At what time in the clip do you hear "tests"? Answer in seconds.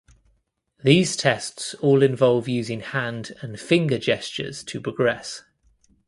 1.15-1.75